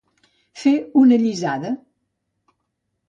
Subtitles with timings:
[0.61, 0.73] Fer
[1.03, 1.75] una allisada.